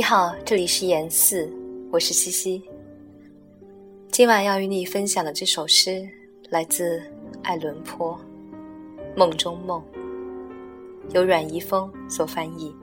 [0.00, 1.46] 你好，这里是言四，
[1.90, 2.62] 我是西西。
[4.10, 6.08] 今晚要与你分享的这首诗
[6.48, 7.02] 来自
[7.42, 8.18] 艾伦坡，
[9.14, 9.78] 《梦中梦》，
[11.14, 12.74] 由阮怡峰所翻译。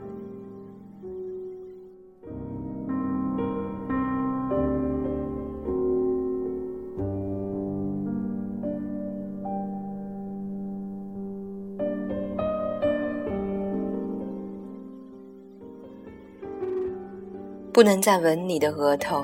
[17.77, 19.23] 不能再吻你的额头，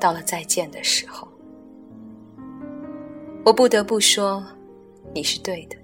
[0.00, 1.28] 到了再见的时候，
[3.44, 4.44] 我不得不说，
[5.14, 5.76] 你是对的。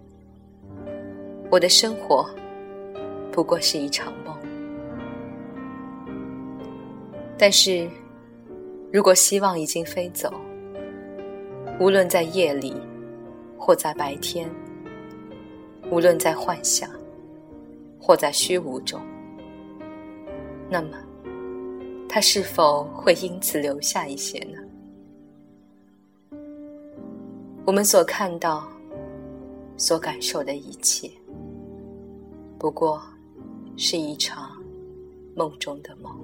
[1.52, 2.28] 我的生活
[3.30, 4.36] 不过是一场梦，
[7.38, 7.88] 但是，
[8.92, 10.34] 如果希望已经飞走，
[11.78, 12.74] 无论在夜里，
[13.56, 14.50] 或在白天，
[15.88, 16.90] 无论在幻想，
[18.00, 19.00] 或在虚无中，
[20.68, 20.98] 那么。
[22.14, 26.38] 他是否会因此留下一些呢？
[27.64, 28.68] 我们所看到、
[29.76, 31.10] 所感受的一切，
[32.56, 33.02] 不过
[33.76, 34.62] 是一场
[35.34, 36.16] 梦中的梦。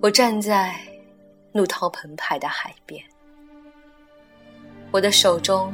[0.00, 0.76] 我站在
[1.50, 3.04] 怒涛澎湃的海边，
[4.92, 5.72] 我的手中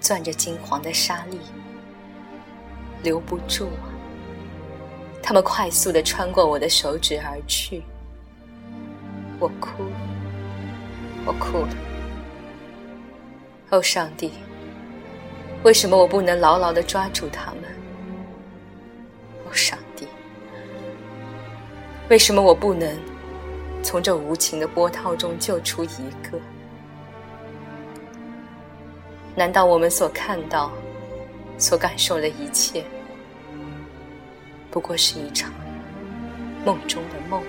[0.00, 1.38] 攥着金黄的沙粒。
[3.02, 3.88] 留不住啊！
[5.22, 7.82] 他们快速的穿过我的手指而去，
[9.38, 9.96] 我哭了，
[11.24, 11.68] 我哭了。
[13.70, 14.30] 哦，上帝，
[15.64, 17.62] 为什么我不能牢牢的抓住他们？
[19.44, 20.06] 哦，上帝，
[22.08, 22.96] 为什么我不能
[23.82, 25.88] 从这无情的波涛中救出一
[26.22, 26.38] 个？
[29.34, 30.70] 难道我们所看到？
[31.58, 32.84] 所感受的一切，
[34.70, 35.52] 不过是一场
[36.64, 37.42] 梦中的梦。